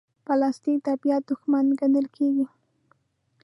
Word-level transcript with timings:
پلاستيک 0.25 0.77
د 0.83 0.85
طبیعت 0.87 1.21
دښمن 1.29 1.65
ګڼل 1.79 2.05
کېږي. 2.15 2.45